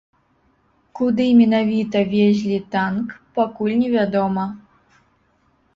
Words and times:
Куды 0.99 1.25
менавіта 1.41 1.97
везлі 2.15 2.59
танк, 2.77 3.07
пакуль 3.39 3.79
невядома. 3.85 4.45